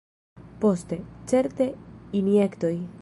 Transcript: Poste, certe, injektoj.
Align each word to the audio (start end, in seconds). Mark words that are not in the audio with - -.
Poste, 0.63 0.97
certe, 1.33 1.69
injektoj. 2.23 2.75